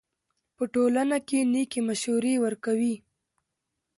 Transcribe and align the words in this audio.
په 0.55 0.63
ټولنه 0.73 1.17
کښي 1.27 1.39
نېکي 1.53 1.81
مشورې 1.87 2.33
ورکوئ! 2.45 2.93